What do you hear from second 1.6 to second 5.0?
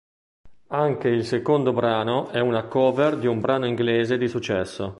brano e una cover di un brano inglese di successo.